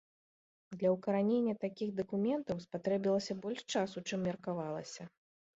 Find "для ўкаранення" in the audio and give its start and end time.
0.83-1.53